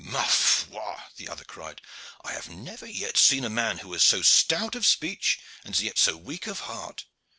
[0.03, 1.79] "Ma foi!" the other cried,
[2.23, 5.99] "I have never yet seen a man who was so stout of speech and yet
[5.99, 7.05] so weak of heart."